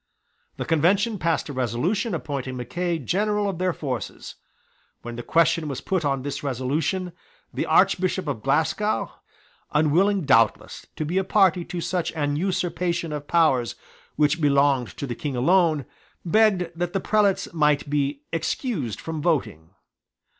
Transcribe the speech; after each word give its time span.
The 0.57 0.65
Convention 0.65 1.19
passed 1.19 1.47
a 1.47 1.53
resolution 1.53 2.15
appointing 2.15 2.57
Mackay 2.57 2.97
general 2.97 3.47
of 3.47 3.59
their 3.59 3.71
forces. 3.71 4.33
When 5.03 5.15
the 5.15 5.21
question 5.21 5.67
was 5.67 5.79
put 5.79 6.03
on 6.03 6.23
this 6.23 6.41
resolution, 6.41 7.11
the 7.53 7.67
Archbishop 7.67 8.27
of 8.27 8.41
Glasgow, 8.41 9.11
unwilling 9.73 10.21
doubtless 10.23 10.87
to 10.95 11.05
be 11.05 11.19
a 11.19 11.23
party 11.23 11.63
to 11.65 11.81
such 11.81 12.11
an 12.13 12.35
usurpation 12.35 13.13
of 13.13 13.27
powers 13.27 13.75
which 14.15 14.41
belonged 14.41 14.87
to 14.97 15.05
the 15.05 15.13
King 15.13 15.35
alone, 15.35 15.85
begged 16.25 16.71
that 16.75 16.93
the 16.93 16.99
prelates 16.99 17.53
might 17.53 17.87
be 17.87 18.23
excused 18.31 18.99
from 18.99 19.21
voting. 19.21 19.69